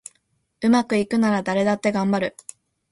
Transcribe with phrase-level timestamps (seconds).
[0.61, 2.35] うまくいくなら誰だってがんばる